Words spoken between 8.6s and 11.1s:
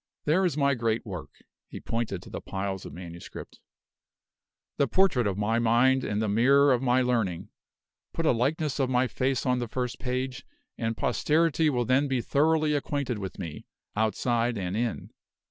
of my face on the first page, and